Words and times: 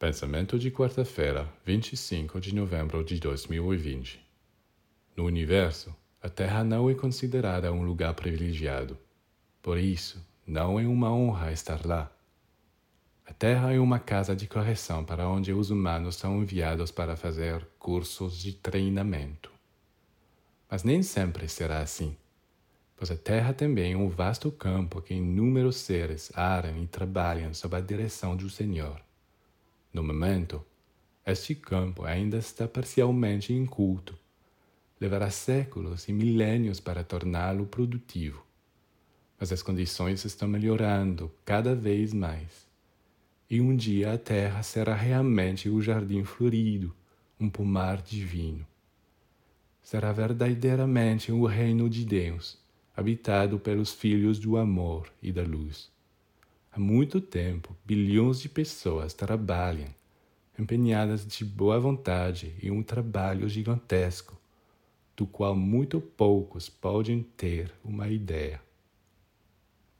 Pensamento 0.00 0.58
de 0.58 0.70
quarta-feira, 0.70 1.46
25 1.62 2.40
de 2.40 2.54
novembro 2.54 3.04
de 3.04 3.20
2020. 3.20 4.18
No 5.14 5.26
universo, 5.26 5.94
a 6.22 6.28
Terra 6.30 6.64
não 6.64 6.88
é 6.88 6.94
considerada 6.94 7.70
um 7.70 7.82
lugar 7.82 8.14
privilegiado. 8.14 8.96
Por 9.60 9.76
isso, 9.76 10.18
não 10.46 10.80
é 10.80 10.86
uma 10.86 11.12
honra 11.12 11.52
estar 11.52 11.84
lá. 11.84 12.10
A 13.26 13.34
Terra 13.34 13.74
é 13.74 13.78
uma 13.78 13.98
casa 13.98 14.34
de 14.34 14.46
correção 14.46 15.04
para 15.04 15.28
onde 15.28 15.52
os 15.52 15.68
humanos 15.68 16.16
são 16.16 16.40
enviados 16.40 16.90
para 16.90 17.14
fazer 17.14 17.68
cursos 17.78 18.38
de 18.38 18.54
treinamento. 18.54 19.52
Mas 20.70 20.82
nem 20.82 21.02
sempre 21.02 21.46
será 21.46 21.80
assim, 21.80 22.16
pois 22.96 23.10
a 23.10 23.16
Terra 23.18 23.52
também 23.52 23.92
é 23.92 23.96
um 23.98 24.08
vasto 24.08 24.50
campo 24.50 25.02
que 25.02 25.12
inúmeros 25.12 25.76
seres 25.76 26.32
aram 26.34 26.82
e 26.82 26.86
trabalham 26.86 27.52
sob 27.52 27.76
a 27.76 27.80
direção 27.80 28.34
do 28.34 28.48
Senhor. 28.48 28.98
No 29.92 30.02
momento, 30.04 30.64
este 31.26 31.54
campo 31.54 32.04
ainda 32.04 32.38
está 32.38 32.68
parcialmente 32.68 33.52
inculto. 33.52 34.16
Levará 35.00 35.30
séculos 35.30 36.08
e 36.08 36.12
milênios 36.12 36.78
para 36.78 37.02
torná-lo 37.02 37.66
produtivo. 37.66 38.44
Mas 39.38 39.50
as 39.50 39.62
condições 39.62 40.24
estão 40.24 40.46
melhorando 40.46 41.30
cada 41.44 41.74
vez 41.74 42.12
mais. 42.12 42.68
E 43.48 43.60
um 43.60 43.74
dia 43.74 44.12
a 44.12 44.18
terra 44.18 44.62
será 44.62 44.94
realmente 44.94 45.68
o 45.68 45.82
jardim 45.82 46.22
florido, 46.22 46.94
um 47.38 47.48
pomar 47.48 48.00
divino. 48.00 48.64
Será 49.82 50.12
verdadeiramente 50.12 51.32
o 51.32 51.46
reino 51.46 51.90
de 51.90 52.04
Deus, 52.04 52.58
habitado 52.96 53.58
pelos 53.58 53.92
filhos 53.92 54.38
do 54.38 54.56
amor 54.56 55.10
e 55.20 55.32
da 55.32 55.42
luz. 55.42 55.90
Há 56.72 56.78
muito 56.78 57.20
tempo, 57.20 57.76
bilhões 57.84 58.38
de 58.38 58.48
pessoas 58.48 59.12
trabalham, 59.12 59.88
empenhadas 60.56 61.26
de 61.26 61.44
boa 61.44 61.80
vontade 61.80 62.54
em 62.62 62.70
um 62.70 62.80
trabalho 62.80 63.48
gigantesco, 63.48 64.38
do 65.16 65.26
qual 65.26 65.56
muito 65.56 66.00
poucos 66.00 66.68
podem 66.68 67.24
ter 67.36 67.72
uma 67.84 68.08
ideia. 68.08 68.62